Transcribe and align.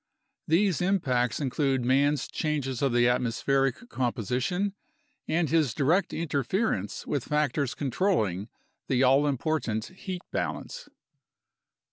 These 0.47 0.81
impacts 0.81 1.39
include 1.39 1.85
man's 1.85 2.27
changes 2.27 2.81
of 2.81 2.91
the 2.91 3.07
atmospheric 3.07 3.87
com 3.89 4.11
position 4.13 4.73
and 5.27 5.47
his 5.47 5.75
direct 5.75 6.11
interference 6.11 7.05
with 7.05 7.25
factors 7.25 7.75
controlling 7.75 8.49
the 8.87 9.03
all 9.03 9.27
important 9.27 9.85
heat 9.85 10.23
balance. 10.31 10.89